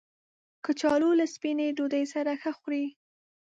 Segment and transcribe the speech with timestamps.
[0.65, 2.85] کچالو له سپینې ډوډۍ سره ښه خوري